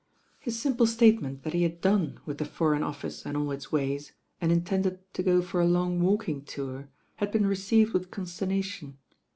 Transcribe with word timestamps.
His 0.39 0.59
simple 0.59 0.87
statement 0.87 1.43
that 1.43 1.53
he 1.53 1.61
had 1.61 1.79
done 1.79 2.19
with 2.25 2.39
the 2.39 2.45
Foreign 2.45 2.81
Office 2.81 3.23
and 3.23 3.37
all 3.37 3.51
its 3.51 3.71
ways, 3.71 4.13
and 4.41 4.51
intended 4.51 4.97
to 5.13 5.21
go 5.21 5.43
for 5.43 5.61
a 5.61 5.65
long 5.67 6.01
walking 6.01 6.41
tour, 6.43 6.89
had 7.17 7.31
been 7.31 7.45
received 7.45 7.93
with 7.93 8.09
con 8.09 8.25
sternation. 8.25 8.95